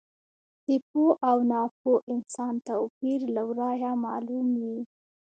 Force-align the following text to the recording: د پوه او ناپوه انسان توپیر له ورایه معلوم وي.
د 0.65 0.67
پوه 0.89 1.11
او 1.29 1.37
ناپوه 1.51 1.97
انسان 2.13 2.53
توپیر 2.67 3.19
له 3.35 3.41
ورایه 3.49 3.91
معلوم 4.05 4.47
وي. 4.61 4.77